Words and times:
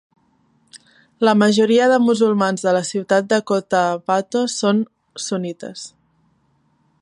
La 1.27 1.33
majoria 1.41 1.89
de 1.91 1.99
musulmans 2.05 2.65
de 2.69 2.73
la 2.77 2.81
ciutat 2.91 3.27
de 3.35 3.39
Cotabato 3.51 4.43
són 4.55 4.81
sunnites. 5.27 5.85